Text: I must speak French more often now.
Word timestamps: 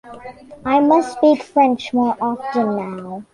I 0.65 0.79
must 0.79 1.15
speak 1.17 1.43
French 1.43 1.93
more 1.93 2.17
often 2.19 2.75
now. 2.75 3.23